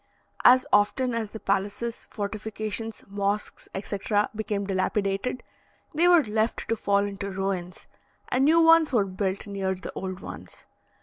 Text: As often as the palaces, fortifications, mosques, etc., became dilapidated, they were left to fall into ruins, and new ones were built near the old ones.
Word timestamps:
As 0.43 0.65
often 0.73 1.13
as 1.13 1.29
the 1.29 1.39
palaces, 1.39 2.07
fortifications, 2.09 3.03
mosques, 3.07 3.69
etc., 3.75 4.31
became 4.35 4.65
dilapidated, 4.65 5.43
they 5.93 6.07
were 6.07 6.23
left 6.23 6.67
to 6.69 6.75
fall 6.75 7.05
into 7.05 7.29
ruins, 7.29 7.85
and 8.29 8.43
new 8.43 8.59
ones 8.59 8.91
were 8.91 9.05
built 9.05 9.45
near 9.45 9.75
the 9.75 9.93
old 9.93 10.19
ones. 10.19 10.65